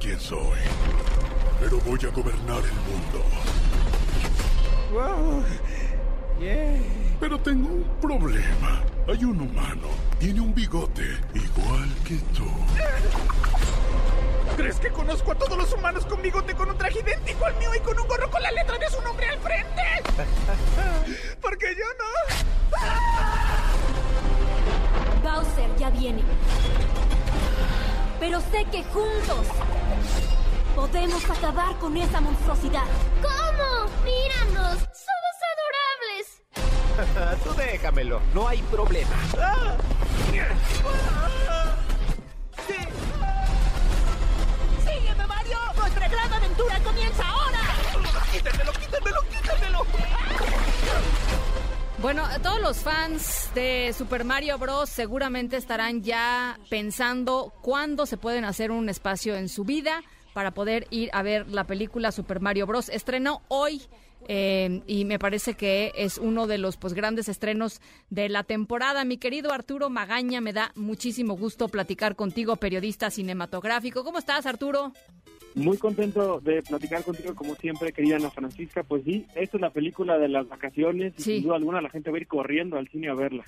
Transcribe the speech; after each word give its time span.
Quién 0.00 0.18
soy, 0.20 0.58
pero 1.60 1.78
voy 1.80 1.98
a 2.04 2.10
gobernar 2.10 2.62
el 2.62 2.78
mundo. 2.86 3.24
Wow. 4.92 5.44
Yeah. 6.40 6.80
Pero 7.20 7.38
tengo 7.40 7.68
un 7.68 7.84
problema. 8.00 8.82
Hay 9.08 9.24
un 9.24 9.40
humano, 9.40 9.88
tiene 10.18 10.40
un 10.40 10.54
bigote, 10.54 11.18
igual 11.34 11.88
que 12.06 12.16
tú. 12.36 12.46
¿Crees 14.56 14.78
que 14.78 14.90
conozco 14.90 15.32
a 15.32 15.34
todos 15.34 15.56
los 15.56 15.72
humanos 15.72 16.04
con 16.06 16.22
bigote 16.22 16.54
con 16.54 16.70
un 16.70 16.78
traje 16.78 17.00
idéntico 17.00 17.44
al 17.46 17.56
mío 17.56 17.74
y 17.74 17.80
con 17.80 17.98
un 17.98 18.06
gorro 18.06 18.30
con 18.30 18.42
la 18.42 18.52
letra 18.52 18.78
de 18.78 18.88
su 18.90 19.00
nombre 19.02 19.28
al 19.28 19.38
frente? 19.38 19.82
Porque 21.40 21.74
yo 21.74 21.84
no. 21.98 22.04
Bowser 25.22 25.76
ya 25.76 25.90
viene. 25.90 26.22
Pero 28.20 28.40
sé 28.40 28.64
que 28.70 28.82
juntos 28.84 29.46
podemos 30.74 31.24
acabar 31.28 31.76
con 31.78 31.96
esa 31.96 32.20
monstruosidad. 32.20 32.84
¿Cómo? 33.20 33.90
Míranos, 34.04 34.78
somos 34.78 35.34
adorables. 35.52 37.42
Tú 37.44 37.52
déjamelo, 37.54 38.20
no 38.32 38.46
hay 38.48 38.62
problema. 38.62 39.16
¡Sígueme, 44.84 45.26
Mario! 45.26 45.58
¡Nuestra 45.76 46.08
gran 46.08 46.32
aventura 46.32 46.78
comienza 46.80 47.28
ahora! 47.28 47.60
¡Quítamelo, 48.32 48.72
quítamelo, 48.72 49.20
quítamelo! 49.30 49.86
Bueno, 52.00 52.22
todos 52.44 52.60
los 52.60 52.78
fans 52.78 53.50
de 53.56 53.92
Super 53.92 54.22
Mario 54.22 54.56
Bros. 54.56 54.88
seguramente 54.88 55.56
estarán 55.56 56.04
ya 56.04 56.56
pensando 56.70 57.52
cuándo 57.60 58.06
se 58.06 58.16
pueden 58.16 58.44
hacer 58.44 58.70
un 58.70 58.88
espacio 58.88 59.34
en 59.34 59.48
su 59.48 59.64
vida 59.64 60.04
para 60.32 60.52
poder 60.52 60.86
ir 60.90 61.10
a 61.12 61.22
ver 61.22 61.48
la 61.48 61.64
película 61.64 62.12
Super 62.12 62.38
Mario 62.38 62.68
Bros. 62.68 62.88
Estrenó 62.88 63.42
hoy 63.48 63.82
eh, 64.28 64.80
y 64.86 65.06
me 65.06 65.18
parece 65.18 65.54
que 65.54 65.92
es 65.96 66.18
uno 66.18 66.46
de 66.46 66.58
los 66.58 66.76
pues, 66.76 66.94
grandes 66.94 67.28
estrenos 67.28 67.80
de 68.10 68.28
la 68.28 68.44
temporada. 68.44 69.04
Mi 69.04 69.18
querido 69.18 69.52
Arturo 69.52 69.90
Magaña, 69.90 70.40
me 70.40 70.52
da 70.52 70.70
muchísimo 70.76 71.36
gusto 71.36 71.66
platicar 71.66 72.14
contigo, 72.14 72.54
periodista 72.56 73.10
cinematográfico. 73.10 74.04
¿Cómo 74.04 74.18
estás, 74.18 74.46
Arturo? 74.46 74.92
Muy 75.58 75.76
contento 75.76 76.40
de 76.40 76.62
platicar 76.62 77.02
contigo 77.02 77.34
como 77.34 77.54
siempre, 77.56 77.92
querida 77.92 78.16
Ana 78.16 78.30
Francisca. 78.30 78.82
Pues 78.82 79.04
sí, 79.04 79.26
esta 79.34 79.56
es 79.56 79.60
la 79.60 79.70
película 79.70 80.16
de 80.18 80.28
las 80.28 80.48
vacaciones 80.48 81.14
y 81.18 81.22
Sí. 81.22 81.34
sin 81.36 81.42
duda 81.44 81.56
alguna 81.56 81.80
la 81.80 81.90
gente 81.90 82.10
va 82.10 82.16
a 82.16 82.20
ir 82.20 82.26
corriendo 82.26 82.76
al 82.78 82.88
cine 82.88 83.08
a 83.08 83.14
verla. 83.14 83.44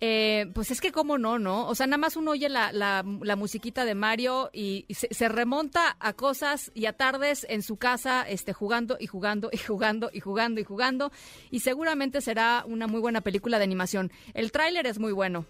Eh, 0.00 0.46
pues 0.54 0.70
es 0.70 0.80
que 0.80 0.92
cómo 0.92 1.18
no, 1.18 1.38
¿no? 1.38 1.66
O 1.68 1.74
sea, 1.74 1.86
nada 1.86 1.98
más 1.98 2.16
uno 2.16 2.30
oye 2.30 2.48
la, 2.48 2.72
la, 2.72 3.04
la 3.22 3.36
musiquita 3.36 3.84
de 3.84 3.94
Mario 3.94 4.50
y, 4.52 4.84
y 4.88 4.94
se, 4.94 5.08
se 5.12 5.28
remonta 5.28 5.96
a 6.00 6.12
cosas 6.14 6.70
y 6.74 6.86
a 6.86 6.92
tardes 6.94 7.46
en 7.50 7.62
su 7.62 7.76
casa 7.76 8.22
este, 8.22 8.52
jugando 8.52 8.96
y 8.98 9.06
jugando 9.06 9.50
y 9.52 9.58
jugando 9.58 10.10
y 10.12 10.20
jugando 10.20 10.60
y 10.60 10.64
jugando 10.64 11.12
y 11.50 11.60
seguramente 11.60 12.20
será 12.20 12.64
una 12.66 12.86
muy 12.86 13.00
buena 13.00 13.20
película 13.20 13.58
de 13.58 13.64
animación. 13.64 14.10
El 14.34 14.52
tráiler 14.52 14.86
es 14.86 14.98
muy 14.98 15.12
bueno. 15.12 15.44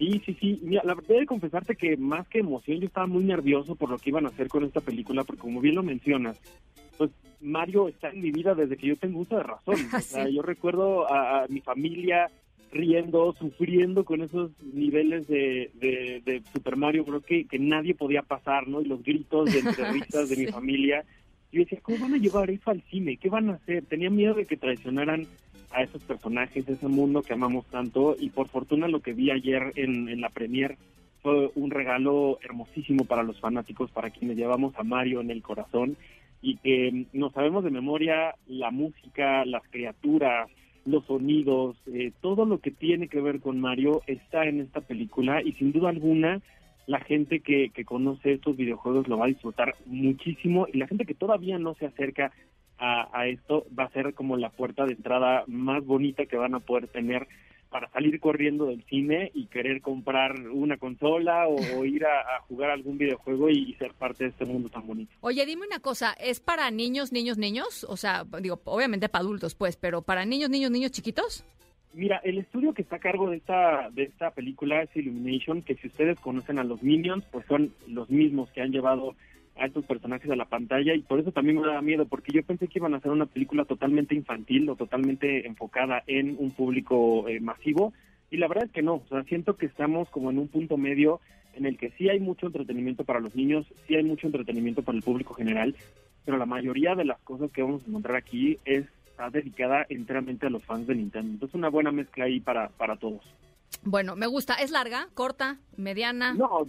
Sí, 0.00 0.20
sí, 0.24 0.34
sí. 0.40 0.60
Mira, 0.62 0.80
la 0.84 0.94
verdad 0.94 1.18
de 1.20 1.26
confesarte 1.26 1.76
que 1.76 1.96
más 1.98 2.26
que 2.28 2.38
emoción 2.38 2.80
yo 2.80 2.86
estaba 2.86 3.06
muy 3.06 3.22
nervioso 3.22 3.74
por 3.76 3.90
lo 3.90 3.98
que 3.98 4.08
iban 4.08 4.24
a 4.24 4.30
hacer 4.30 4.48
con 4.48 4.64
esta 4.64 4.80
película 4.80 5.24
porque 5.24 5.42
como 5.42 5.60
bien 5.60 5.74
lo 5.74 5.82
mencionas, 5.82 6.40
pues 6.96 7.10
Mario 7.42 7.86
está 7.88 8.08
en 8.08 8.22
mi 8.22 8.30
vida 8.30 8.54
desde 8.54 8.78
que 8.78 8.86
yo 8.86 8.96
tengo 8.96 9.20
uso 9.20 9.36
de 9.36 9.42
razón. 9.42 9.76
O 9.94 10.00
sea, 10.00 10.26
Sí. 10.26 10.34
yo 10.34 10.40
recuerdo 10.42 11.08
a, 11.12 11.42
a 11.44 11.48
mi 11.48 11.60
familia 11.60 12.30
riendo, 12.72 13.34
sufriendo 13.38 14.04
con 14.06 14.22
esos 14.22 14.52
niveles 14.72 15.26
de, 15.28 15.70
de, 15.74 16.22
de 16.24 16.42
Super 16.52 16.76
Mario 16.76 17.04
Bros. 17.04 17.22
Que, 17.24 17.44
que 17.44 17.58
nadie 17.58 17.94
podía 17.94 18.22
pasar, 18.22 18.68
¿no? 18.68 18.80
Y 18.80 18.86
los 18.86 19.02
gritos 19.02 19.52
de 19.52 19.58
entre 19.58 19.84
risas 19.92 20.30
de 20.30 20.36
mi 20.36 20.46
Sí. 20.46 20.52
familia. 20.52 21.04
Yo 21.52 21.60
decía, 21.60 21.80
¿cómo 21.82 21.98
van 21.98 22.14
a 22.14 22.18
llevar 22.18 22.48
eso 22.48 22.70
al 22.70 22.80
cine? 22.90 23.16
¿Qué 23.18 23.28
van 23.28 23.50
a 23.50 23.54
hacer? 23.54 23.84
Tenía 23.84 24.08
miedo 24.08 24.34
de 24.34 24.46
que 24.46 24.56
traicionaran 24.56 25.26
a 25.70 25.82
esos 25.82 26.02
personajes, 26.02 26.68
ese 26.68 26.88
mundo 26.88 27.22
que 27.22 27.32
amamos 27.32 27.66
tanto. 27.66 28.16
Y 28.18 28.30
por 28.30 28.48
fortuna 28.48 28.88
lo 28.88 29.00
que 29.00 29.12
vi 29.12 29.30
ayer 29.30 29.72
en, 29.76 30.08
en 30.08 30.20
la 30.20 30.30
premier 30.30 30.76
fue 31.22 31.50
un 31.54 31.70
regalo 31.70 32.38
hermosísimo 32.42 33.04
para 33.04 33.22
los 33.22 33.40
fanáticos, 33.40 33.90
para 33.90 34.10
quienes 34.10 34.36
llevamos 34.36 34.74
a 34.76 34.82
Mario 34.82 35.20
en 35.20 35.30
el 35.30 35.42
corazón. 35.42 35.96
Y 36.42 36.56
que 36.56 37.06
no 37.12 37.30
sabemos 37.30 37.64
de 37.64 37.70
memoria 37.70 38.34
la 38.46 38.70
música, 38.70 39.44
las 39.44 39.62
criaturas, 39.68 40.48
los 40.86 41.04
sonidos, 41.04 41.76
eh, 41.86 42.12
todo 42.22 42.46
lo 42.46 42.58
que 42.58 42.70
tiene 42.70 43.08
que 43.08 43.20
ver 43.20 43.40
con 43.40 43.60
Mario 43.60 44.00
está 44.06 44.46
en 44.46 44.60
esta 44.60 44.80
película. 44.80 45.42
Y 45.42 45.52
sin 45.52 45.72
duda 45.72 45.90
alguna 45.90 46.40
la 46.86 47.00
gente 47.00 47.40
que 47.40 47.70
conoce 47.84 48.32
estos 48.32 48.56
videojuegos 48.56 49.06
lo 49.06 49.18
va 49.18 49.26
a 49.26 49.28
disfrutar 49.28 49.74
muchísimo. 49.86 50.66
Y 50.72 50.78
la 50.78 50.88
gente 50.88 51.04
que 51.04 51.14
todavía 51.14 51.58
no 51.58 51.74
se 51.74 51.86
acerca 51.86 52.32
a, 52.80 53.08
a 53.12 53.28
esto 53.28 53.66
va 53.78 53.84
a 53.84 53.90
ser 53.90 54.14
como 54.14 54.36
la 54.36 54.50
puerta 54.50 54.86
de 54.86 54.94
entrada 54.94 55.44
más 55.46 55.84
bonita 55.84 56.26
que 56.26 56.36
van 56.36 56.54
a 56.54 56.60
poder 56.60 56.88
tener 56.88 57.28
para 57.68 57.88
salir 57.90 58.18
corriendo 58.18 58.66
del 58.66 58.82
cine 58.86 59.30
y 59.32 59.46
querer 59.46 59.80
comprar 59.80 60.48
una 60.48 60.76
consola 60.76 61.46
o, 61.46 61.54
o 61.78 61.84
ir 61.84 62.04
a, 62.04 62.36
a 62.36 62.40
jugar 62.48 62.70
algún 62.70 62.98
videojuego 62.98 63.48
y, 63.48 63.70
y 63.70 63.74
ser 63.74 63.94
parte 63.94 64.24
de 64.24 64.30
este 64.30 64.44
mundo 64.44 64.68
tan 64.68 64.84
bonito. 64.86 65.12
Oye, 65.20 65.46
dime 65.46 65.66
una 65.66 65.78
cosa, 65.78 66.12
¿es 66.14 66.40
para 66.40 66.68
niños, 66.72 67.12
niños, 67.12 67.38
niños? 67.38 67.86
O 67.88 67.96
sea, 67.96 68.24
digo, 68.40 68.60
obviamente 68.64 69.08
para 69.08 69.22
adultos, 69.22 69.54
pues, 69.54 69.76
pero 69.76 70.02
para 70.02 70.24
niños, 70.24 70.50
niños, 70.50 70.72
niños 70.72 70.90
chiquitos. 70.90 71.44
Mira, 71.92 72.20
el 72.24 72.38
estudio 72.38 72.72
que 72.72 72.82
está 72.82 72.96
a 72.96 73.00
cargo 73.00 73.30
de 73.30 73.36
esta 73.36 73.90
de 73.90 74.04
esta 74.04 74.30
película 74.30 74.82
es 74.82 74.96
Illumination, 74.96 75.62
que 75.62 75.74
si 75.76 75.88
ustedes 75.88 76.18
conocen 76.20 76.58
a 76.58 76.64
los 76.64 76.82
Minions, 76.82 77.24
pues 77.30 77.44
son 77.46 77.72
los 77.88 78.08
mismos 78.10 78.48
que 78.50 78.62
han 78.62 78.70
llevado 78.72 79.14
a 79.56 79.66
estos 79.66 79.84
personajes 79.84 80.30
a 80.30 80.36
la 80.36 80.46
pantalla 80.46 80.94
y 80.94 81.00
por 81.00 81.20
eso 81.20 81.32
también 81.32 81.60
me 81.60 81.66
da 81.66 81.82
miedo, 81.82 82.06
porque 82.06 82.32
yo 82.32 82.42
pensé 82.42 82.68
que 82.68 82.78
iban 82.78 82.94
a 82.94 82.98
hacer 82.98 83.10
una 83.10 83.26
película 83.26 83.64
totalmente 83.64 84.14
infantil 84.14 84.68
o 84.70 84.76
totalmente 84.76 85.46
enfocada 85.46 86.02
en 86.06 86.36
un 86.38 86.50
público 86.50 87.28
eh, 87.28 87.40
masivo 87.40 87.92
y 88.30 88.36
la 88.36 88.48
verdad 88.48 88.66
es 88.66 88.72
que 88.72 88.82
no, 88.82 88.94
o 88.94 89.06
sea, 89.08 89.22
siento 89.24 89.56
que 89.56 89.66
estamos 89.66 90.08
como 90.08 90.30
en 90.30 90.38
un 90.38 90.48
punto 90.48 90.76
medio 90.76 91.20
en 91.54 91.66
el 91.66 91.76
que 91.76 91.90
sí 91.98 92.08
hay 92.08 92.20
mucho 92.20 92.46
entretenimiento 92.46 93.04
para 93.04 93.20
los 93.20 93.34
niños, 93.34 93.66
sí 93.86 93.96
hay 93.96 94.04
mucho 94.04 94.26
entretenimiento 94.26 94.82
para 94.82 94.96
el 94.96 95.02
público 95.02 95.34
general, 95.34 95.74
pero 96.24 96.38
la 96.38 96.46
mayoría 96.46 96.94
de 96.94 97.04
las 97.04 97.18
cosas 97.20 97.50
que 97.50 97.62
vamos 97.62 97.82
a 97.84 97.88
encontrar 97.88 98.16
aquí 98.16 98.58
es 98.64 98.86
está 99.20 99.30
dedicada 99.30 99.84
enteramente 99.88 100.46
a 100.46 100.50
los 100.50 100.64
fans 100.64 100.86
de 100.86 100.94
Nintendo. 100.94 101.32
Entonces 101.32 101.54
una 101.54 101.68
buena 101.68 101.92
mezcla 101.92 102.24
ahí 102.24 102.40
para, 102.40 102.68
para 102.70 102.96
todos. 102.96 103.20
Bueno, 103.84 104.16
me 104.16 104.26
gusta. 104.26 104.54
¿Es 104.54 104.70
larga, 104.70 105.08
corta, 105.14 105.58
mediana? 105.76 106.34
No, 106.34 106.66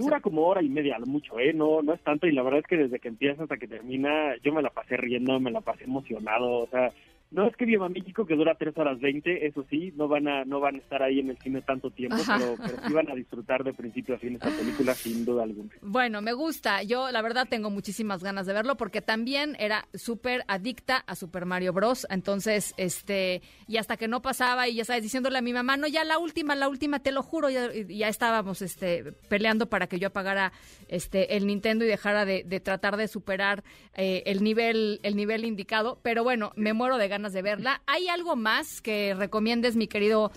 dura 0.00 0.20
como 0.20 0.46
hora 0.46 0.62
y 0.62 0.68
media, 0.68 0.98
mucho, 1.00 1.38
¿eh? 1.38 1.52
No, 1.52 1.82
no 1.82 1.92
es 1.92 2.00
tanto 2.00 2.26
y 2.26 2.32
la 2.32 2.42
verdad 2.42 2.60
es 2.60 2.66
que 2.66 2.76
desde 2.76 2.98
que 2.98 3.08
empieza 3.08 3.42
hasta 3.42 3.56
que 3.56 3.68
termina 3.68 4.34
yo 4.42 4.52
me 4.52 4.62
la 4.62 4.70
pasé 4.70 4.96
riendo, 4.96 5.38
me 5.38 5.50
la 5.50 5.60
pasé 5.60 5.84
emocionado, 5.84 6.60
o 6.60 6.66
sea, 6.66 6.90
no 7.30 7.46
es 7.46 7.56
que 7.56 7.64
Viva 7.64 7.88
México 7.88 8.26
que 8.26 8.34
dura 8.34 8.56
tres 8.56 8.76
horas 8.76 8.98
20, 9.00 9.46
eso 9.46 9.64
sí, 9.70 9.92
no 9.96 10.08
van 10.08 10.26
a 10.26 10.44
no 10.44 10.58
van 10.58 10.76
a 10.76 10.78
estar 10.78 11.02
ahí 11.02 11.20
en 11.20 11.30
el 11.30 11.38
cine 11.38 11.62
tanto 11.62 11.90
tiempo, 11.90 12.16
pero, 12.26 12.56
pero 12.56 12.88
sí 12.88 12.92
van 12.92 13.08
a 13.08 13.14
disfrutar 13.14 13.62
de 13.62 13.72
principio 13.72 14.16
a 14.16 14.18
fin 14.18 14.34
esta 14.34 14.50
película 14.50 14.94
sin 14.94 15.24
duda 15.24 15.44
alguna. 15.44 15.70
Bueno, 15.80 16.22
me 16.22 16.32
gusta. 16.32 16.82
Yo, 16.82 17.10
la 17.12 17.22
verdad, 17.22 17.46
tengo 17.48 17.70
muchísimas 17.70 18.24
ganas 18.24 18.46
de 18.46 18.52
verlo 18.52 18.76
porque 18.76 19.00
también 19.00 19.56
era 19.60 19.86
súper 19.94 20.42
adicta 20.48 20.96
a 21.06 21.14
Super 21.14 21.46
Mario 21.46 21.72
Bros. 21.72 22.04
Entonces, 22.10 22.74
este, 22.76 23.42
y 23.68 23.76
hasta 23.76 23.96
que 23.96 24.08
no 24.08 24.22
pasaba 24.22 24.66
y 24.66 24.74
ya 24.74 24.84
sabes, 24.84 25.04
diciéndole 25.04 25.38
a 25.38 25.42
mi 25.42 25.52
mamá, 25.52 25.76
no, 25.76 25.86
ya 25.86 26.02
la 26.02 26.18
última, 26.18 26.56
la 26.56 26.68
última, 26.68 26.98
te 26.98 27.12
lo 27.12 27.22
juro, 27.22 27.48
ya, 27.48 27.70
ya 27.72 28.08
estábamos, 28.08 28.60
este, 28.60 29.12
peleando 29.28 29.68
para 29.68 29.86
que 29.86 30.00
yo 30.00 30.08
apagara, 30.08 30.52
este, 30.88 31.36
el 31.36 31.46
Nintendo 31.46 31.84
y 31.84 31.88
dejara 31.88 32.24
de, 32.24 32.42
de 32.44 32.58
tratar 32.58 32.96
de 32.96 33.06
superar 33.06 33.62
eh, 33.94 34.24
el 34.26 34.42
nivel, 34.42 34.98
el 35.04 35.14
nivel 35.14 35.44
indicado. 35.44 36.00
Pero 36.02 36.24
bueno, 36.24 36.52
me 36.56 36.72
muero 36.72 36.98
de 36.98 37.06
ganas 37.06 37.19
de 37.28 37.42
verla. 37.42 37.82
¿Hay 37.86 38.08
algo 38.08 38.36
más 38.36 38.80
que 38.80 39.14
recomiendes, 39.14 39.76
mi 39.76 39.86
querido 39.86 40.32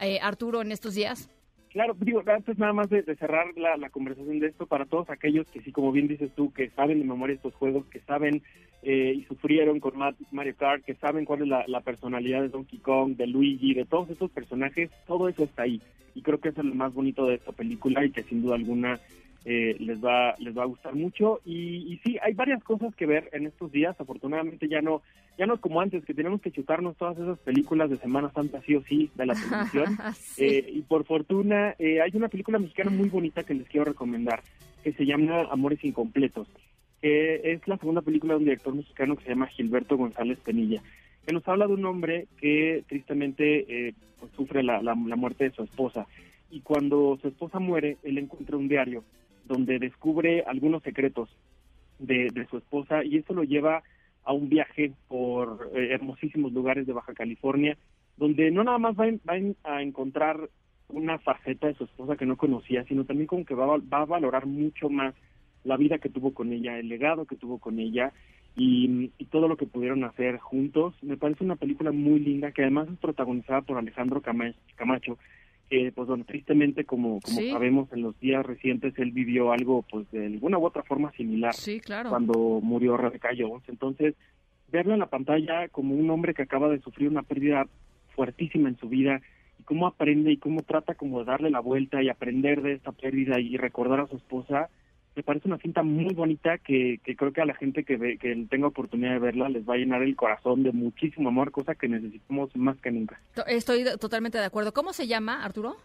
eh, 0.00 0.18
Arturo, 0.20 0.60
en 0.60 0.72
estos 0.72 0.94
días? 0.94 1.30
Claro, 1.70 1.94
digo, 1.98 2.22
antes 2.26 2.58
nada 2.58 2.72
más 2.72 2.88
de, 2.88 3.02
cerrar 3.16 3.46
la, 3.56 3.76
la, 3.76 3.90
conversación 3.90 4.38
de 4.38 4.46
esto, 4.46 4.66
para 4.66 4.86
todos 4.86 5.10
aquellos 5.10 5.46
que 5.50 5.60
sí, 5.60 5.72
como 5.72 5.92
bien 5.92 6.08
dices 6.08 6.30
tú, 6.34 6.52
que 6.52 6.70
saben 6.70 7.00
de 7.00 7.04
memoria 7.04 7.36
estos 7.36 7.54
juegos, 7.54 7.84
que 7.86 8.00
saben 8.00 8.42
eh, 8.82 9.14
y 9.16 9.24
sufrieron 9.24 9.80
con 9.80 9.94
Mario 10.30 10.56
Kart, 10.56 10.84
que 10.84 10.94
saben 10.94 11.24
cuál 11.24 11.42
es 11.42 11.48
la, 11.48 11.64
la, 11.66 11.80
personalidad 11.80 12.42
de 12.42 12.48
Donkey 12.48 12.78
Kong, 12.78 13.16
de 13.16 13.26
Luigi, 13.26 13.74
de 13.74 13.84
todos 13.84 14.08
estos 14.10 14.30
personajes, 14.30 14.90
todo 15.06 15.28
eso 15.28 15.44
está 15.44 15.62
ahí. 15.62 15.82
Y 16.14 16.22
creo 16.22 16.40
que 16.40 16.50
eso 16.50 16.60
es 16.60 16.66
lo 16.66 16.74
más 16.74 16.94
bonito 16.94 17.26
de 17.26 17.34
esta 17.34 17.52
película 17.52 18.04
y 18.04 18.10
que 18.10 18.22
sin 18.22 18.42
duda 18.42 18.54
alguna 18.54 18.98
eh, 19.48 19.76
les 19.78 20.04
va 20.04 20.34
les 20.40 20.58
va 20.58 20.64
a 20.64 20.66
gustar 20.66 20.94
mucho. 20.96 21.40
Y, 21.44 21.92
y, 21.92 21.98
sí 21.98 22.18
hay 22.20 22.34
varias 22.34 22.64
cosas 22.64 22.92
que 22.96 23.06
ver 23.06 23.30
en 23.32 23.46
estos 23.46 23.70
días. 23.70 23.94
Afortunadamente 24.00 24.68
ya 24.68 24.82
no 24.82 25.02
ya 25.38 25.46
no 25.46 25.54
es 25.54 25.60
como 25.60 25.80
antes 25.80 26.04
que 26.04 26.14
tenemos 26.14 26.40
que 26.40 26.50
chutarnos 26.50 26.96
todas 26.96 27.16
esas 27.16 27.38
películas 27.38 27.88
de 27.88 27.96
Semana 27.98 28.32
Santa 28.32 28.60
sí 28.66 28.74
o 28.74 28.82
sí 28.82 29.08
de 29.14 29.26
la 29.26 29.34
televisión. 29.34 29.96
Sí. 30.16 30.44
eh, 30.44 30.70
y 30.74 30.82
por 30.82 31.04
fortuna 31.04 31.74
eh, 31.78 32.00
hay 32.00 32.10
una 32.14 32.28
película 32.28 32.58
mexicana 32.58 32.90
muy 32.90 33.08
bonita 33.08 33.44
que 33.44 33.54
les 33.54 33.68
quiero 33.68 33.84
recomendar 33.84 34.42
que 34.82 34.92
se 34.92 35.06
llama 35.06 35.46
Amores 35.50 35.82
Incompletos 35.84 36.48
que 37.00 37.52
es 37.52 37.66
la 37.68 37.76
segunda 37.76 38.02
película 38.02 38.34
de 38.34 38.38
un 38.38 38.44
director 38.44 38.74
mexicano 38.74 39.16
que 39.16 39.24
se 39.24 39.30
llama 39.30 39.46
Gilberto 39.46 39.96
González 39.96 40.38
Penilla 40.40 40.82
que 41.26 41.32
nos 41.32 41.46
habla 41.48 41.66
de 41.66 41.74
un 41.74 41.84
hombre 41.86 42.26
que 42.40 42.84
tristemente 42.88 43.94
pues, 44.20 44.32
sufre 44.32 44.62
la, 44.62 44.82
la, 44.82 44.94
la 44.94 45.16
muerte 45.16 45.44
de 45.44 45.50
su 45.50 45.62
esposa. 45.62 46.06
Y 46.50 46.60
cuando 46.60 47.18
su 47.20 47.28
esposa 47.28 47.58
muere 47.58 47.96
él 48.02 48.18
encuentra 48.18 48.56
un 48.56 48.68
diario 48.68 49.04
donde 49.46 49.78
descubre 49.78 50.42
algunos 50.46 50.82
secretos 50.82 51.28
de, 51.98 52.30
de, 52.32 52.46
su 52.46 52.58
esposa 52.58 53.04
y 53.04 53.16
eso 53.16 53.32
lo 53.32 53.44
lleva 53.44 53.82
a 54.24 54.32
un 54.32 54.48
viaje 54.48 54.92
por 55.08 55.70
eh, 55.74 55.88
hermosísimos 55.92 56.52
lugares 56.52 56.86
de 56.86 56.92
Baja 56.92 57.14
California, 57.14 57.76
donde 58.16 58.50
no 58.50 58.64
nada 58.64 58.78
más 58.78 58.96
va, 58.96 59.06
va 59.28 59.34
a 59.64 59.82
encontrar 59.82 60.50
una 60.88 61.18
faceta 61.18 61.68
de 61.68 61.74
su 61.74 61.84
esposa 61.84 62.16
que 62.16 62.26
no 62.26 62.36
conocía, 62.36 62.84
sino 62.84 63.04
también 63.04 63.26
como 63.26 63.44
que 63.44 63.54
va, 63.54 63.66
va, 63.66 64.00
a 64.02 64.04
valorar 64.04 64.46
mucho 64.46 64.88
más 64.88 65.14
la 65.64 65.76
vida 65.76 65.98
que 65.98 66.08
tuvo 66.08 66.32
con 66.32 66.52
ella, 66.52 66.78
el 66.78 66.88
legado 66.88 67.24
que 67.24 67.36
tuvo 67.36 67.58
con 67.58 67.78
ella 67.78 68.12
y, 68.56 69.10
y, 69.18 69.24
todo 69.26 69.48
lo 69.48 69.56
que 69.56 69.66
pudieron 69.66 70.04
hacer 70.04 70.38
juntos. 70.38 70.94
Me 71.02 71.16
parece 71.16 71.44
una 71.44 71.56
película 71.56 71.92
muy 71.92 72.20
linda 72.20 72.52
que 72.52 72.62
además 72.62 72.88
es 72.88 72.98
protagonizada 72.98 73.62
por 73.62 73.76
Alejandro 73.76 74.22
Camacho, 74.22 75.18
que 75.68 75.92
pues 75.92 76.08
bueno, 76.08 76.24
tristemente 76.24 76.84
como 76.84 77.20
como 77.20 77.38
sí. 77.38 77.50
sabemos 77.50 77.92
en 77.92 78.02
los 78.02 78.18
días 78.20 78.44
recientes 78.44 78.94
él 78.98 79.10
vivió 79.10 79.52
algo 79.52 79.84
pues 79.90 80.10
de 80.10 80.26
alguna 80.26 80.58
u 80.58 80.66
otra 80.66 80.82
forma 80.82 81.12
similar 81.12 81.54
sí, 81.54 81.80
claro. 81.80 82.10
cuando 82.10 82.60
murió 82.62 82.96
Rebeca 82.96 83.30
Jones 83.36 83.64
entonces 83.68 84.14
verlo 84.70 84.94
en 84.94 85.00
la 85.00 85.06
pantalla 85.06 85.68
como 85.68 85.94
un 85.94 86.08
hombre 86.10 86.34
que 86.34 86.42
acaba 86.42 86.68
de 86.68 86.80
sufrir 86.80 87.08
una 87.08 87.22
pérdida 87.22 87.66
fuertísima 88.14 88.68
en 88.68 88.78
su 88.78 88.88
vida 88.88 89.20
y 89.58 89.62
cómo 89.64 89.86
aprende 89.86 90.32
y 90.32 90.36
cómo 90.36 90.62
trata 90.62 90.94
como 90.94 91.20
de 91.20 91.26
darle 91.26 91.50
la 91.50 91.60
vuelta 91.60 92.02
y 92.02 92.08
aprender 92.08 92.62
de 92.62 92.72
esta 92.72 92.92
pérdida 92.92 93.40
y 93.40 93.56
recordar 93.56 94.00
a 94.00 94.06
su 94.06 94.16
esposa 94.16 94.68
me 95.16 95.22
parece 95.22 95.48
una 95.48 95.58
cinta 95.58 95.82
muy 95.82 96.12
bonita 96.12 96.58
que, 96.58 97.00
que 97.02 97.16
creo 97.16 97.32
que 97.32 97.40
a 97.40 97.46
la 97.46 97.54
gente 97.54 97.84
que, 97.84 97.96
ve, 97.96 98.18
que 98.18 98.46
tenga 98.50 98.66
oportunidad 98.66 99.12
de 99.12 99.18
verla 99.18 99.48
les 99.48 99.66
va 99.66 99.74
a 99.74 99.78
llenar 99.78 100.02
el 100.02 100.14
corazón 100.14 100.62
de 100.62 100.72
muchísimo 100.72 101.30
amor, 101.30 101.50
cosa 101.50 101.74
que 101.74 101.88
necesitamos 101.88 102.54
más 102.54 102.76
que 102.80 102.90
nunca. 102.90 103.18
Estoy 103.46 103.84
totalmente 103.98 104.36
de 104.36 104.44
acuerdo. 104.44 104.74
¿Cómo 104.74 104.92
se 104.92 105.06
llama, 105.06 105.42
Arturo? 105.42 105.76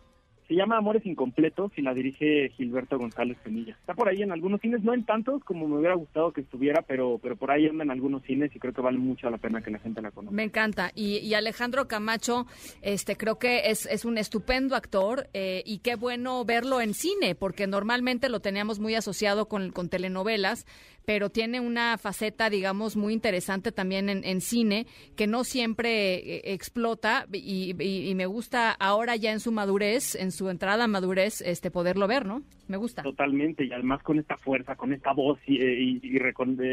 Se 0.51 0.57
llama 0.57 0.75
Amores 0.75 1.06
Incompletos 1.06 1.71
y 1.77 1.81
la 1.81 1.94
dirige 1.94 2.50
Gilberto 2.57 2.98
González 2.98 3.38
Penilla. 3.42 3.71
Está 3.80 3.94
por 3.94 4.09
ahí 4.09 4.21
en 4.21 4.33
algunos 4.33 4.59
cines, 4.59 4.83
no 4.83 4.94
en 4.94 5.06
tantos 5.06 5.42
como 5.45 5.65
me 5.65 5.77
hubiera 5.77 5.95
gustado 5.95 6.33
que 6.33 6.42
estuviera, 6.42 6.81
pero, 6.81 7.19
pero 7.24 7.38
por 7.38 7.51
ahí 7.51 7.68
anda 7.68 7.86
en 7.86 7.92
algunos 7.92 8.21
cines 8.24 8.53
y 8.53 8.59
creo 8.59 8.74
que 8.74 8.81
vale 8.81 8.98
mucho 8.98 9.30
la 9.30 9.38
pena 9.38 9.62
que 9.62 9.71
la 9.71 9.80
gente 9.80 10.01
la 10.01 10.12
conozca. 10.12 10.36
Me 10.36 10.44
encanta. 10.44 10.92
Y, 10.94 11.33
Alejandro 11.36 11.88
Camacho, 11.88 12.48
este, 12.81 13.15
creo 13.15 13.39
que 13.39 13.69
es, 13.69 13.86
es 13.86 14.03
un 14.03 14.18
estupendo 14.18 14.75
actor 14.75 15.30
eh, 15.33 15.63
y 15.65 15.77
qué 15.77 15.95
bueno 15.95 16.44
verlo 16.44 16.81
en 16.81 16.95
cine, 16.95 17.33
porque 17.33 17.65
normalmente 17.65 18.27
lo 18.27 18.42
teníamos 18.42 18.77
muy 18.77 18.95
asociado 18.95 19.47
con, 19.47 19.71
con 19.71 19.88
telenovelas, 19.88 20.65
pero 21.06 21.30
tiene 21.30 21.59
una 21.59 21.97
faceta, 21.97 22.50
digamos, 22.50 22.95
muy 22.95 23.13
interesante 23.13 23.71
también 23.71 24.09
en, 24.09 24.42
cine, 24.42 24.86
que 25.15 25.27
no 25.27 25.44
siempre 25.44 26.15
eh, 26.15 26.42
explota 26.54 27.27
y, 27.31 27.74
y, 27.81 28.15
me 28.15 28.25
gusta 28.25 28.71
ahora 28.71 29.15
ya 29.15 29.31
en 29.31 29.39
su 29.39 29.51
madurez, 29.51 30.15
en 30.15 30.31
su 30.31 30.40
entrada 30.49 30.85
a 30.85 30.88
madurez, 30.88 31.41
este 31.41 31.71
poderlo 31.71 32.07
ver, 32.07 32.25
¿no? 32.25 32.41
Me 32.67 32.77
gusta. 32.77 33.03
Totalmente, 33.03 33.65
y 33.65 33.71
además 33.71 34.01
con 34.03 34.19
esta 34.19 34.38
fuerza, 34.38 34.75
con 34.75 34.93
esta 34.93 35.13
voz 35.13 35.39
y, 35.45 35.61
y, 35.61 35.99
y 36.03 36.19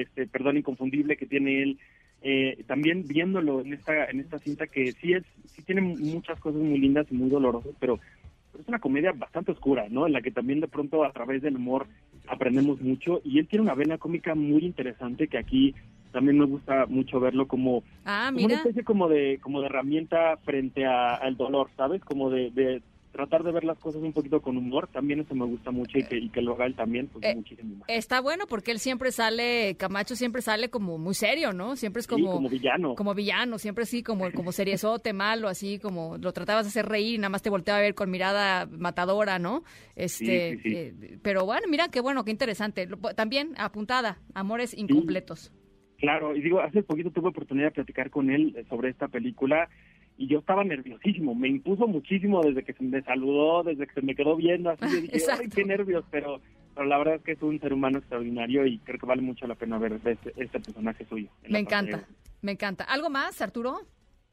este, 0.01 0.27
perdón, 0.27 0.57
inconfundible 0.57 1.17
que 1.17 1.27
tiene 1.27 1.63
él. 1.63 1.79
Eh, 2.21 2.65
también 2.67 3.05
viéndolo 3.07 3.61
en 3.61 3.75
esta 3.75 4.07
en 4.07 4.19
esta 4.19 4.41
cinta 4.41 4.67
que 4.67 4.91
sí 4.91 5.13
es 5.13 5.23
sí 5.47 5.63
tiene 5.63 5.81
muchas 5.81 6.41
cosas 6.41 6.61
muy 6.61 6.77
lindas 6.77 7.07
y 7.13 7.15
muy 7.15 7.31
dolorosas 7.31 7.73
pero 7.79 8.01
es 8.59 8.67
una 8.67 8.81
comedia 8.81 9.13
bastante 9.13 9.53
oscura, 9.53 9.87
¿no? 9.89 10.05
En 10.05 10.13
la 10.13 10.21
que 10.21 10.33
también 10.33 10.59
de 10.59 10.67
pronto 10.67 11.05
a 11.05 11.13
través 11.13 11.43
del 11.43 11.55
humor 11.55 11.87
aprendemos 12.27 12.81
mucho 12.81 13.21
y 13.25 13.39
él 13.39 13.47
tiene 13.47 13.63
una 13.63 13.75
vena 13.75 13.99
cómica 13.99 14.35
muy 14.35 14.65
interesante 14.65 15.29
que 15.29 15.39
aquí 15.39 15.75
también 16.13 16.39
me 16.39 16.47
gusta 16.47 16.87
mucho 16.87 17.21
verlo 17.21 17.47
como, 17.47 17.83
ah, 18.05 18.31
como 18.33 18.47
una 18.47 18.55
especie 18.55 18.85
como 18.85 19.09
de 19.09 19.39
como 19.41 19.61
de 19.61 19.67
herramienta 19.67 20.37
frente 20.39 20.87
al 20.87 21.37
dolor, 21.37 21.71
¿sabes? 21.77 22.03
Como 22.05 22.31
de, 22.31 22.51
de 22.51 22.83
tratar 23.19 23.43
de 23.43 23.51
ver 23.51 23.65
las 23.65 23.79
cosas 23.81 24.01
un 24.01 24.13
poquito 24.13 24.41
con 24.41 24.57
humor, 24.57 24.87
también 24.87 25.19
eso 25.19 25.35
me 25.35 25.45
gusta 25.45 25.73
mucho 25.73 25.99
y 25.99 26.05
que, 26.05 26.17
y 26.17 26.29
que 26.29 26.41
lo 26.41 26.55
haga 26.55 26.67
él 26.67 26.77
también, 26.77 27.09
pues 27.09 27.25
eh, 27.25 27.35
muchísimo 27.35 27.75
más. 27.79 27.89
Está 27.89 28.21
bueno 28.21 28.45
porque 28.49 28.71
él 28.71 28.79
siempre 28.79 29.11
sale, 29.11 29.75
Camacho 29.77 30.15
siempre 30.15 30.41
sale 30.41 30.71
como 30.71 30.99
muy 30.99 31.15
serio, 31.15 31.53
¿no? 31.53 31.75
Siempre 31.75 31.99
es 31.99 32.07
como... 32.07 32.29
Sí, 32.29 32.33
como 32.37 32.49
villano. 32.49 32.95
Como 32.95 33.15
villano, 33.15 33.59
siempre 33.59 33.87
sí, 33.87 34.05
como, 34.05 34.31
como 34.31 34.53
seriezote, 34.53 35.13
malo, 35.15 35.49
así 35.49 35.81
como 35.81 36.17
lo 36.17 36.33
tratabas 36.33 36.67
de 36.67 36.69
hacer 36.69 36.87
reír 36.87 37.17
y 37.17 37.19
nada 37.19 37.31
más 37.31 37.43
te 37.43 37.51
volteaba 37.51 37.81
a 37.81 37.83
ver 37.83 37.97
con 37.97 38.09
mirada 38.09 38.67
matadora, 38.67 39.41
¿no? 39.41 39.65
Este, 39.97 40.59
sí, 40.59 40.63
sí, 40.63 40.71
sí. 40.71 40.77
Eh, 40.77 41.19
pero 41.21 41.45
bueno, 41.45 41.67
mira 41.69 41.89
qué 41.89 42.01
bueno, 42.01 42.25
qué 42.25 42.31
interesante. 42.31 42.87
También 43.17 43.53
apuntada, 43.57 44.21
Amores 44.33 44.79
Incompletos. 44.79 45.53
Claro, 45.97 46.37
y 46.37 46.41
digo, 46.41 46.61
hace 46.61 46.85
poquito 46.85 47.11
tuve 47.11 47.31
oportunidad 47.31 47.67
de 47.67 47.73
platicar 47.73 48.11
con 48.11 48.31
él 48.31 48.65
sobre 48.69 48.91
esta 48.91 49.09
película 49.09 49.69
y 50.19 50.27
yo 50.27 50.41
estaba 50.41 50.65
nerviosísimo, 50.65 51.35
me 51.37 51.49
impuso 51.49 51.87
muchísimo 51.87 52.43
desde 52.43 52.65
que 52.65 52.73
se 52.73 52.83
me 52.83 53.01
saludó, 53.03 53.63
desde 53.63 53.87
que 53.87 53.95
se 53.95 54.03
me 54.03 54.17
quedó 54.17 54.35
viendo, 54.35 54.71
así 54.71 54.85
yo 54.93 55.01
dije, 55.01 55.21
ay, 55.31 55.49
qué 55.49 55.65
nervios, 55.65 56.05
pero, 56.11 56.41
pero 56.75 56.87
la 56.89 56.99
verdad 56.99 57.15
es 57.15 57.23
que 57.23 57.33
es 57.33 57.43
un 57.43 57.61
ser 57.61 57.73
humano 57.73 57.99
extraordinario 57.99 58.67
y 58.67 58.79
creo 58.81 58.99
que 58.99 59.07
vale 59.07 59.23
mucho 59.23 59.47
la 59.47 59.55
pena 59.55 59.79
ver 59.79 59.93
este, 60.05 60.33
este 60.37 60.59
personaje 60.59 61.05
suyo. 61.05 61.29
Me 61.49 61.61
encanta, 61.61 62.05
me 62.43 62.53
encanta. 62.53 62.83
¿Algo 62.85 63.11
más, 63.11 63.41
Arturo? 63.41 63.79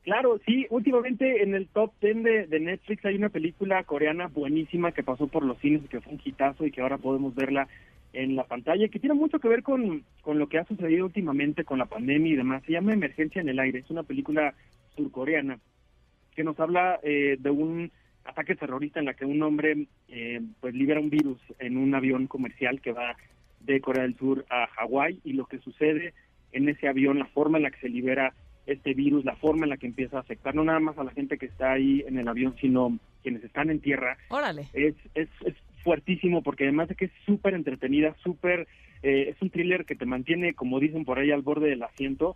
Claro, 0.02 0.40
sí, 0.46 0.66
últimamente 0.72 1.44
en 1.44 1.54
el 1.54 1.68
top 1.68 1.94
10 2.02 2.24
de, 2.24 2.48
de, 2.48 2.60
Netflix 2.60 3.06
hay 3.06 3.16
una 3.16 3.30
película 3.30 3.84
coreana 3.84 4.28
buenísima 4.28 4.92
que 4.92 5.04
pasó 5.04 5.28
por 5.28 5.46
los 5.46 5.60
cines 5.60 5.84
y 5.84 5.88
que 5.88 6.02
fue 6.02 6.14
un 6.14 6.22
hitazo 6.24 6.66
y 6.66 6.72
que 6.72 6.82
ahora 6.82 6.98
podemos 6.98 7.34
verla 7.36 7.68
en 8.14 8.36
la 8.36 8.46
pantalla, 8.46 8.88
que 8.88 9.00
tiene 9.00 9.14
mucho 9.14 9.40
que 9.40 9.50
ver 9.50 9.62
con, 9.62 10.04
con 10.22 10.40
lo 10.40 10.48
que 10.48 10.58
ha 10.58 10.66
sucedido 10.66 11.06
últimamente 11.06 11.64
con 11.64 11.78
la 11.78 11.86
pandemia 11.86 12.34
y 12.34 12.36
demás. 12.36 12.64
Se 12.66 12.72
llama 12.72 12.94
Emergencia 12.94 13.42
en 13.42 13.50
el 13.50 13.60
Aire, 13.60 13.80
es 13.80 13.90
una 13.90 14.04
película 14.04 14.54
surcoreana 14.96 15.60
que 16.36 16.44
nos 16.44 16.60
habla 16.60 17.00
eh, 17.04 17.38
de 17.40 17.50
un 17.50 17.92
ataque 18.26 18.56
terrorista 18.56 19.00
en 19.00 19.06
la 19.06 19.14
que 19.14 19.26
un 19.26 19.42
hombre 19.44 19.88
eh, 20.10 20.42
pues 20.60 20.74
libera 20.74 21.00
un 21.00 21.10
virus 21.10 21.40
en 21.60 21.78
un 21.78 21.94
avión 21.94 22.28
comercial 22.28 22.82
que 22.82 22.92
va 22.92 23.16
de 23.62 23.82
Corea 23.82 24.04
del 24.04 24.18
Sur 24.18 24.46
a 24.50 24.68
Hawái 24.68 25.20
y 25.24 25.34
lo 25.34 25.46
que 25.46 25.60
sucede 25.60 26.14
en 26.52 26.70
ese 26.70 26.88
avión, 26.88 27.20
la 27.20 27.26
forma 27.26 27.58
en 27.58 27.64
la 27.64 27.72
que 27.72 27.80
se 27.80 27.90
libera 27.90 28.34
este 28.66 28.94
virus, 28.94 29.26
la 29.26 29.36
forma 29.36 29.66
en 29.66 29.70
la 29.70 29.78
que 29.78 29.88
empieza 29.88 30.18
a 30.18 30.22
afectar 30.22 30.56
no 30.56 30.64
nada 30.64 30.80
más 30.80 30.98
a 30.98 31.04
la 31.04 31.12
gente 31.12 31.38
que 31.38 31.46
está 31.46 31.74
ahí 31.74 32.04
en 32.08 32.18
el 32.18 32.28
avión, 32.28 32.56
sino 32.60 32.98
quienes 33.22 33.44
están 33.44 33.70
en 33.70 33.80
tierra. 33.80 34.18
Órale. 34.30 34.68
Es, 34.74 34.96
es, 35.14 35.30
es 35.46 35.56
fuertísimo 35.84 36.42
porque 36.42 36.64
además 36.64 36.90
de 36.90 36.96
que 36.96 37.06
es 37.06 37.12
súper 37.26 37.54
entretenida, 37.54 38.16
súper, 38.24 38.68
eh, 39.04 39.30
es 39.30 39.42
un 39.42 39.52
thriller 39.52 39.86
que 39.86 39.96
te 39.96 40.06
mantiene, 40.06 40.54
como 40.54 40.80
dicen 40.80 41.06
por 41.06 41.20
ahí, 41.20 41.32
al 41.32 41.44
borde 41.44 41.70
del 41.70 41.84
asiento, 41.84 42.36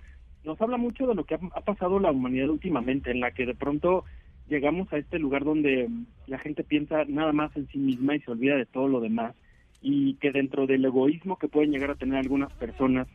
nos 0.50 0.60
habla 0.62 0.78
mucho 0.78 1.06
de 1.06 1.14
lo 1.14 1.26
que 1.26 1.36
ha, 1.36 1.62
pasado 1.62 2.00
la 2.00 2.12
humanidad 2.12 2.50
últimamente, 2.50 3.12
en 3.12 3.20
la 3.20 3.30
que 3.30 3.46
de 3.46 3.54
pronto 3.54 4.04
llegamos 4.48 4.92
a 4.92 4.98
este 4.98 5.20
lugar 5.20 5.44
donde 5.44 5.88
la 6.26 6.40
gente 6.40 6.64
piensa 6.64 7.06
nada 7.08 7.32
más 7.34 7.56
en 7.56 7.68
sí 7.68 7.78
misma 7.78 8.16
y 8.16 8.22
se 8.22 8.32
olvida 8.32 8.56
de 8.56 8.66
todo 8.66 8.88
lo 8.88 9.00
demás, 9.00 9.36
y 9.80 10.16
que 10.16 10.32
dentro 10.32 10.66
del 10.66 10.84
egoísmo 10.84 11.38
que 11.38 11.48
pueden 11.48 11.72
llegar 11.72 11.92
a 11.92 11.96
tener 11.96 12.18
algunas 12.18 12.52
personas, 12.54 13.08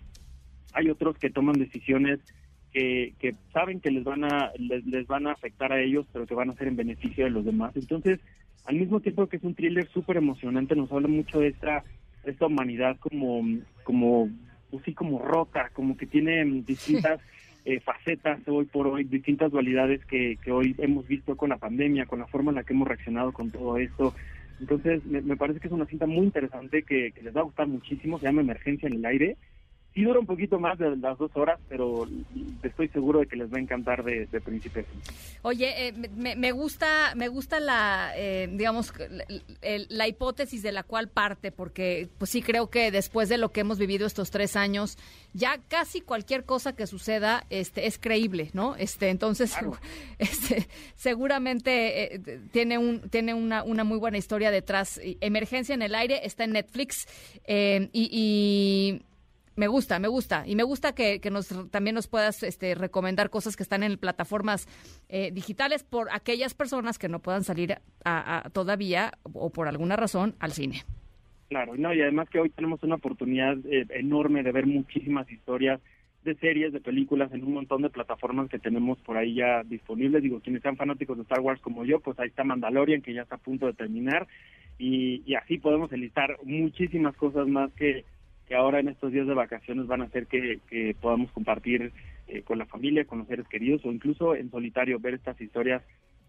hay 0.74 0.90
otros 0.90 1.18
que 1.18 1.28
toman 1.28 1.58
decisiones 1.58 2.20
que, 2.72 3.34
saben 3.52 3.80
que 3.80 3.90
les 3.90 4.04
van 4.04 4.24
a 4.24 4.52
les, 4.56 5.06
van 5.08 5.26
a 5.26 5.32
afectar 5.32 5.72
a 5.72 5.80
ellos, 5.80 6.06
pero 6.12 6.26
que 6.26 6.34
van 6.34 6.50
a 6.50 6.54
ser 6.54 6.68
en 6.68 6.76
beneficio 6.76 7.24
de 7.24 7.30
los 7.30 7.44
demás. 7.44 7.76
Entonces, 7.76 8.20
al 8.64 8.76
mismo 8.76 9.00
tiempo 9.00 9.26
que 9.26 9.38
es 9.38 9.44
un 9.44 9.56
thriller 9.56 9.88
súper 9.88 10.18
emocionante, 10.18 10.76
nos 10.76 10.90
habla 10.92 11.08
mucho 11.08 11.40
de 11.40 11.48
esta, 11.48 11.82
esta 12.24 12.46
humanidad 12.46 12.96
como, 12.98 13.42
como 13.82 14.28
pues 14.74 14.84
sí, 14.86 14.92
como 14.92 15.20
rota, 15.20 15.70
como 15.72 15.96
que 15.96 16.06
tiene 16.06 16.44
distintas 16.66 17.20
eh, 17.64 17.78
facetas 17.78 18.40
hoy 18.48 18.64
por 18.64 18.88
hoy, 18.88 19.04
distintas 19.04 19.52
dualidades 19.52 20.04
que, 20.04 20.36
que 20.42 20.50
hoy 20.50 20.74
hemos 20.78 21.06
visto 21.06 21.36
con 21.36 21.50
la 21.50 21.58
pandemia, 21.58 22.06
con 22.06 22.18
la 22.18 22.26
forma 22.26 22.50
en 22.50 22.56
la 22.56 22.64
que 22.64 22.72
hemos 22.72 22.88
reaccionado 22.88 23.32
con 23.32 23.50
todo 23.50 23.78
esto. 23.78 24.14
Entonces, 24.58 25.04
me, 25.06 25.20
me 25.20 25.36
parece 25.36 25.60
que 25.60 25.68
es 25.68 25.72
una 25.72 25.86
cinta 25.86 26.06
muy 26.06 26.26
interesante 26.26 26.82
que, 26.82 27.12
que, 27.12 27.22
les 27.22 27.36
va 27.36 27.40
a 27.40 27.44
gustar 27.44 27.68
muchísimo, 27.68 28.18
se 28.18 28.26
llama 28.26 28.40
Emergencia 28.40 28.88
en 28.88 28.94
el 28.94 29.04
Aire. 29.04 29.36
Sí 29.94 30.02
dura 30.02 30.18
un 30.18 30.26
poquito 30.26 30.58
más 30.58 30.76
de 30.78 30.96
las 30.96 31.16
dos 31.18 31.30
horas, 31.34 31.60
pero 31.68 32.08
estoy 32.62 32.88
seguro 32.88 33.20
de 33.20 33.26
que 33.26 33.36
les 33.36 33.52
va 33.52 33.58
a 33.58 33.60
encantar 33.60 34.02
de, 34.02 34.26
de 34.26 34.40
principio. 34.40 34.84
Oye, 35.42 35.88
eh, 35.88 35.92
me, 36.16 36.34
me 36.34 36.50
gusta, 36.50 37.14
me 37.14 37.28
gusta 37.28 37.60
la, 37.60 38.12
eh, 38.16 38.48
digamos, 38.50 38.92
la, 38.98 39.24
la 39.88 40.08
hipótesis 40.08 40.62
de 40.62 40.72
la 40.72 40.82
cual 40.82 41.08
parte, 41.08 41.52
porque 41.52 42.08
pues 42.18 42.30
sí 42.30 42.42
creo 42.42 42.70
que 42.70 42.90
después 42.90 43.28
de 43.28 43.38
lo 43.38 43.52
que 43.52 43.60
hemos 43.60 43.78
vivido 43.78 44.06
estos 44.06 44.32
tres 44.32 44.56
años, 44.56 44.98
ya 45.32 45.58
casi 45.68 46.00
cualquier 46.00 46.44
cosa 46.44 46.74
que 46.74 46.88
suceda, 46.88 47.44
este, 47.50 47.86
es 47.86 47.98
creíble, 47.98 48.50
¿no? 48.52 48.74
Este, 48.74 49.10
entonces, 49.10 49.56
este, 50.18 50.66
seguramente 50.96 52.14
eh, 52.14 52.40
tiene 52.50 52.78
un, 52.78 53.08
tiene 53.10 53.32
una, 53.32 53.62
una 53.62 53.84
muy 53.84 53.98
buena 53.98 54.18
historia 54.18 54.50
detrás. 54.50 55.00
Emergencia 55.20 55.72
en 55.72 55.82
el 55.82 55.94
aire 55.94 56.26
está 56.26 56.42
en 56.42 56.52
Netflix 56.52 57.06
y, 57.46 57.88
y 57.92 59.02
me 59.56 59.68
gusta, 59.68 59.98
me 59.98 60.08
gusta. 60.08 60.44
Y 60.46 60.56
me 60.56 60.62
gusta 60.62 60.94
que, 60.94 61.20
nos 61.30 61.48
también 61.70 61.94
nos 61.94 62.08
puedas 62.08 62.42
este, 62.42 62.74
recomendar 62.74 63.30
cosas 63.30 63.56
que 63.56 63.62
están 63.62 63.82
en 63.82 63.96
plataformas 63.98 64.66
eh, 65.08 65.30
digitales 65.32 65.84
por 65.84 66.08
aquellas 66.12 66.54
personas 66.54 66.98
que 66.98 67.08
no 67.08 67.20
puedan 67.20 67.44
salir 67.44 67.78
a, 68.04 68.48
todavía 68.52 69.12
o 69.32 69.50
por 69.50 69.68
alguna 69.68 69.96
razón 69.96 70.34
al 70.40 70.52
cine. 70.52 70.82
Claro, 71.48 71.76
no, 71.76 71.94
y 71.94 72.00
además 72.00 72.28
que 72.30 72.40
hoy 72.40 72.50
tenemos 72.50 72.82
una 72.82 72.96
oportunidad 72.96 73.56
eh, 73.66 73.86
enorme 73.90 74.42
de 74.42 74.50
ver 74.50 74.66
muchísimas 74.66 75.30
historias 75.30 75.80
de 76.24 76.34
series, 76.36 76.72
de 76.72 76.80
películas 76.80 77.30
en 77.32 77.44
un 77.44 77.52
montón 77.52 77.82
de 77.82 77.90
plataformas 77.90 78.48
que 78.48 78.58
tenemos 78.58 78.98
por 79.02 79.18
ahí 79.18 79.34
ya 79.34 79.62
disponibles. 79.62 80.22
Digo, 80.22 80.40
quienes 80.40 80.62
sean 80.62 80.76
fanáticos 80.76 81.18
de 81.18 81.22
Star 81.22 81.40
Wars 81.40 81.60
como 81.60 81.84
yo, 81.84 82.00
pues 82.00 82.18
ahí 82.18 82.28
está 82.28 82.44
Mandalorian, 82.44 83.02
que 83.02 83.12
ya 83.12 83.22
está 83.22 83.36
a 83.36 83.38
punto 83.38 83.66
de 83.66 83.74
terminar. 83.74 84.26
Y, 84.78 85.22
y 85.26 85.34
así 85.34 85.58
podemos 85.58 85.92
enlistar 85.92 86.38
muchísimas 86.42 87.14
cosas 87.16 87.46
más 87.46 87.70
que, 87.74 88.04
que 88.46 88.54
ahora 88.54 88.80
en 88.80 88.88
estos 88.88 89.12
días 89.12 89.26
de 89.26 89.34
vacaciones 89.34 89.86
van 89.86 90.02
a 90.02 90.04
hacer 90.04 90.26
que, 90.26 90.96
podamos 91.00 91.30
compartir 91.32 91.92
eh, 92.28 92.42
con 92.42 92.58
la 92.58 92.66
familia, 92.66 93.04
con 93.04 93.18
los 93.18 93.28
seres 93.28 93.46
queridos 93.48 93.84
o 93.84 93.92
incluso 93.92 94.34
en 94.34 94.50
solitario 94.50 94.98
ver 94.98 95.14
estas 95.14 95.40
historias 95.40 95.82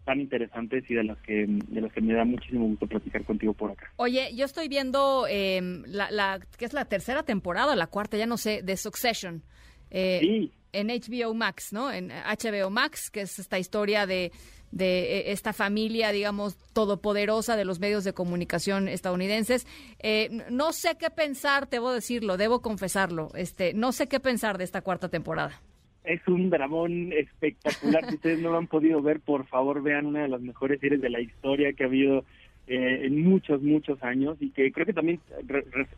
tan 0.05 0.19
interesantes 0.19 0.83
y 0.89 0.93
de 0.93 1.03
las 1.03 1.17
que 1.21 1.45
de 1.47 1.81
las 1.81 1.91
que 1.91 1.99
me 1.99 2.13
da 2.13 2.23
muchísimo 2.23 2.67
gusto 2.67 2.85
platicar 2.85 3.23
contigo 3.23 3.53
por 3.53 3.71
acá. 3.71 3.91
Oye, 3.95 4.35
yo 4.35 4.45
estoy 4.45 4.67
viendo 4.67 5.25
eh, 5.27 5.59
la, 5.87 6.11
la 6.11 6.39
que 6.57 6.65
es 6.65 6.73
la 6.73 6.85
tercera 6.85 7.23
temporada, 7.23 7.75
la 7.75 7.87
cuarta, 7.87 8.15
ya 8.15 8.27
no 8.27 8.37
sé, 8.37 8.61
de 8.61 8.77
Succession. 8.77 9.41
Eh, 9.89 10.19
sí. 10.21 10.51
En 10.73 10.87
HBO 10.87 11.33
Max, 11.33 11.71
¿no? 11.71 11.91
En 11.91 12.09
HBO 12.09 12.69
Max, 12.69 13.09
que 13.09 13.21
es 13.21 13.39
esta 13.39 13.57
historia 13.57 14.05
de 14.05 14.31
de 14.75 14.99
eh, 14.99 15.31
esta 15.31 15.53
familia, 15.53 16.11
digamos, 16.11 16.57
todopoderosa 16.73 17.55
de 17.55 17.63
los 17.63 17.79
medios 17.79 18.03
de 18.03 18.13
comunicación 18.13 18.89
estadounidenses. 18.89 19.65
Eh, 19.99 20.29
no 20.51 20.73
sé 20.73 20.97
qué 20.99 21.09
pensar, 21.09 21.69
debo 21.69 21.93
decirlo, 21.93 22.35
debo 22.37 22.61
confesarlo. 22.61 23.29
Este, 23.35 23.73
no 23.73 23.93
sé 23.93 24.07
qué 24.07 24.19
pensar 24.19 24.57
de 24.57 24.65
esta 24.65 24.81
cuarta 24.81 25.07
temporada. 25.09 25.61
Es 26.03 26.21
un 26.27 26.49
dramón 26.49 27.13
espectacular. 27.13 28.05
si 28.09 28.15
ustedes 28.15 28.39
no 28.39 28.51
lo 28.51 28.57
han 28.57 28.67
podido 28.67 29.01
ver, 29.01 29.21
por 29.21 29.47
favor 29.47 29.81
vean 29.81 30.05
una 30.05 30.23
de 30.23 30.27
las 30.27 30.41
mejores 30.41 30.81
series 30.81 31.01
de 31.01 31.09
la 31.09 31.21
historia 31.21 31.71
que 31.71 31.83
ha 31.83 31.87
habido 31.87 32.25
eh, 32.67 33.05
en 33.05 33.23
muchos, 33.23 33.61
muchos 33.61 34.03
años 34.03 34.37
y 34.41 34.49
que 34.51 34.73
creo 34.73 34.85
que 34.85 34.93
también, 34.93 35.21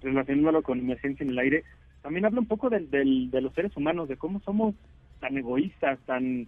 relacionándolo 0.01 0.62
con 0.62 0.79
Emergencia 0.79 1.24
en 1.24 1.31
el 1.31 1.39
Aire, 1.39 1.63
también 2.03 2.25
habla 2.25 2.41
un 2.41 2.48
poco 2.48 2.69
del, 2.69 2.91
de 2.91 3.41
los 3.41 3.53
seres 3.53 3.75
humanos, 3.75 4.07
de 4.07 4.17
cómo 4.17 4.39
somos 4.41 4.75
tan 5.19 5.36
egoístas, 5.36 5.98
tan 6.05 6.48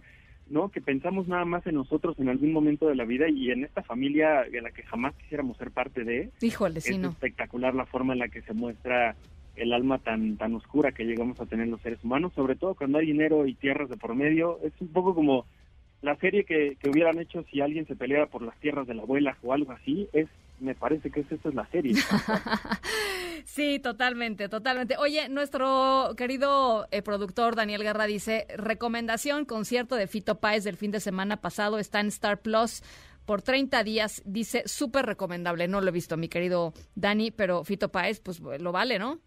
¿no? 0.50 0.68
Que 0.68 0.80
pensamos 0.80 1.28
nada 1.28 1.44
más 1.44 1.66
en 1.66 1.76
nosotros 1.76 2.18
en 2.18 2.28
algún 2.28 2.52
momento 2.52 2.88
de 2.88 2.96
la 2.96 3.04
vida 3.04 3.28
y 3.28 3.50
en 3.50 3.64
esta 3.64 3.82
familia 3.82 4.42
de 4.50 4.60
la 4.60 4.70
que 4.70 4.82
jamás 4.82 5.14
quisiéramos 5.14 5.56
ser 5.56 5.70
parte 5.70 6.04
de. 6.04 6.30
Híjole, 6.40 6.78
es 6.78 6.84
sí, 6.84 7.00
espectacular 7.02 7.74
la 7.74 7.86
forma 7.86 8.12
en 8.12 8.18
la 8.18 8.28
que 8.28 8.42
se 8.42 8.52
muestra 8.52 9.16
el 9.56 9.72
alma 9.72 9.98
tan 9.98 10.36
tan 10.36 10.54
oscura 10.54 10.92
que 10.92 11.04
llegamos 11.04 11.40
a 11.40 11.46
tener 11.46 11.68
los 11.68 11.80
seres 11.80 12.02
humanos, 12.04 12.32
sobre 12.34 12.56
todo 12.56 12.74
cuando 12.74 12.98
hay 12.98 13.06
dinero 13.06 13.46
y 13.46 13.54
tierras 13.54 13.88
de 13.88 13.96
por 13.96 14.14
medio. 14.14 14.58
Es 14.62 14.72
un 14.80 14.88
poco 14.88 15.14
como 15.14 15.46
la 16.02 16.16
serie 16.16 16.44
que, 16.44 16.76
que 16.80 16.90
hubieran 16.90 17.18
hecho 17.18 17.44
si 17.50 17.60
alguien 17.60 17.86
se 17.86 17.96
peleara 17.96 18.26
por 18.26 18.42
las 18.42 18.58
tierras 18.58 18.86
de 18.86 18.94
la 18.94 19.02
abuela 19.02 19.36
o 19.42 19.52
algo 19.52 19.72
así. 19.72 20.08
Es 20.12 20.28
me 20.60 20.74
parece 20.74 21.10
que 21.10 21.20
esa 21.20 21.34
es 21.34 21.54
la 21.54 21.66
serie. 21.66 21.94
sí, 23.44 23.78
totalmente, 23.78 24.48
totalmente. 24.48 24.96
Oye, 24.98 25.28
nuestro 25.28 26.14
querido 26.16 26.86
eh, 26.90 27.02
productor 27.02 27.56
Daniel 27.56 27.82
Guerra 27.82 28.06
dice, 28.06 28.46
recomendación, 28.56 29.44
concierto 29.44 29.96
de 29.96 30.06
Fito 30.06 30.40
Páez 30.40 30.64
del 30.64 30.76
fin 30.76 30.90
de 30.90 31.00
semana 31.00 31.38
pasado, 31.38 31.78
está 31.78 32.00
en 32.00 32.08
Star 32.08 32.40
Plus 32.40 32.82
por 33.26 33.42
30 33.42 33.84
días, 33.84 34.22
dice, 34.24 34.62
súper 34.66 35.06
recomendable. 35.06 35.68
No 35.68 35.80
lo 35.80 35.88
he 35.88 35.92
visto, 35.92 36.16
mi 36.16 36.28
querido 36.28 36.72
Dani, 36.94 37.30
pero 37.30 37.64
Fito 37.64 37.90
Páez, 37.90 38.20
pues 38.20 38.40
lo 38.40 38.72
vale, 38.72 38.98
¿no? 38.98 39.20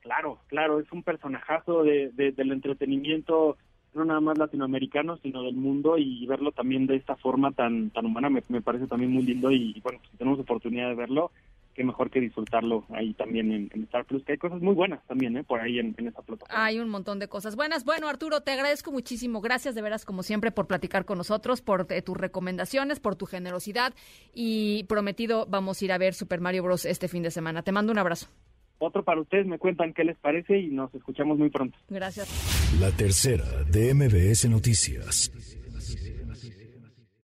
Claro, 0.00 0.40
claro, 0.48 0.80
es 0.80 0.92
un 0.92 1.02
personajazo 1.02 1.82
de, 1.82 2.10
del 2.12 2.52
entretenimiento 2.52 3.56
no 3.94 4.04
nada 4.04 4.20
más 4.20 4.38
latinoamericano, 4.38 5.16
sino 5.18 5.42
del 5.42 5.54
mundo 5.54 5.98
y 5.98 6.26
verlo 6.26 6.52
también 6.52 6.86
de 6.86 6.96
esta 6.96 7.16
forma 7.16 7.52
tan 7.52 7.90
tan 7.90 8.06
humana 8.06 8.30
me, 8.30 8.42
parece 8.60 8.86
también 8.86 9.12
muy 9.12 9.22
lindo 9.22 9.50
y, 9.50 9.80
bueno, 9.82 10.00
si 10.10 10.16
tenemos 10.16 10.38
oportunidad 10.40 10.88
de 10.88 10.94
verlo, 10.94 11.30
qué 11.74 11.84
mejor 11.84 12.10
que 12.10 12.20
disfrutarlo 12.20 12.84
ahí 12.90 13.14
también 13.14 13.70
en, 13.72 13.82
Star 13.84 14.04
Plus, 14.04 14.24
que 14.24 14.32
hay 14.32 14.38
cosas 14.38 14.60
muy 14.60 14.74
buenas 14.74 15.04
también, 15.06 15.36
¿eh? 15.36 15.44
Por 15.44 15.60
ahí 15.60 15.78
en, 15.78 15.94
esa 15.98 16.22
plataforma. 16.22 16.64
Hay 16.64 16.78
un 16.78 16.88
montón 16.88 17.18
de 17.18 17.28
cosas 17.28 17.56
buenas. 17.56 17.84
Bueno, 17.84 18.08
Arturo, 18.08 18.40
te 18.40 18.52
agradezco 18.52 18.92
muchísimo. 18.92 19.40
Gracias 19.40 19.74
de 19.74 19.82
veras, 19.82 20.04
como 20.04 20.22
siempre, 20.22 20.52
por 20.52 20.66
platicar 20.66 21.04
con 21.04 21.18
nosotros, 21.18 21.60
por 21.60 21.86
eh, 21.90 22.02
tus 22.02 22.16
recomendaciones, 22.16 23.00
por 23.00 23.16
tu 23.16 23.26
generosidad 23.26 23.94
y 24.32 24.84
prometido 24.84 25.46
vamos 25.48 25.80
a 25.80 25.84
ir 25.84 25.92
a 25.92 25.98
ver 25.98 26.14
Super 26.14 26.40
Mario 26.40 26.62
Bros. 26.62 26.84
este 26.84 27.08
fin 27.08 27.22
de 27.22 27.30
semana. 27.30 27.62
Te 27.62 27.72
mando 27.72 27.92
un 27.92 27.98
abrazo. 27.98 28.28
Otro 28.84 29.02
para 29.02 29.20
ustedes, 29.20 29.46
me 29.46 29.58
cuentan 29.58 29.94
qué 29.94 30.04
les 30.04 30.16
parece 30.18 30.58
y 30.58 30.68
nos 30.68 30.94
escuchamos 30.94 31.38
muy 31.38 31.48
pronto. 31.48 31.78
Gracias. 31.88 32.28
La 32.78 32.90
tercera 32.90 33.46
de 33.70 33.94
MBS 33.94 34.48
Noticias. 34.50 35.32